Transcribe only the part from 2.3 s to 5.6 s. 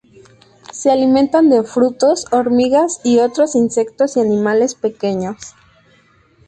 hormigas y otros insectos y animales pequeños.